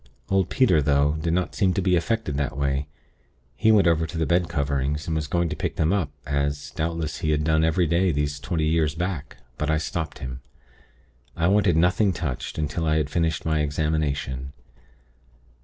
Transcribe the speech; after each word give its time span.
Old 0.29 0.49
Peter, 0.49 0.81
though, 0.81 1.15
did 1.21 1.31
not 1.31 1.53
seem 1.53 1.75
to 1.75 1.81
be 1.83 1.95
affected 1.95 2.35
that 2.35 2.57
way. 2.57 2.87
He 3.55 3.71
went 3.71 3.85
over 3.85 4.07
to 4.07 4.17
the 4.17 4.25
bed 4.25 4.49
coverings, 4.49 5.05
and 5.05 5.15
was 5.15 5.27
going 5.27 5.47
to 5.49 5.55
pick 5.55 5.75
them 5.75 5.93
up, 5.93 6.09
as, 6.25 6.71
doubtless, 6.71 7.19
he 7.19 7.29
had 7.29 7.43
done 7.43 7.63
every 7.63 7.85
day 7.85 8.11
these 8.11 8.39
twenty 8.39 8.65
years 8.65 8.95
back; 8.95 9.37
but 9.59 9.69
I 9.69 9.77
stopped 9.77 10.17
him. 10.17 10.41
I 11.37 11.47
wanted 11.49 11.77
nothing 11.77 12.13
touched, 12.13 12.57
until 12.57 12.87
I 12.87 12.97
had 12.97 13.11
finished 13.11 13.45
my 13.45 13.59
examination. 13.59 14.53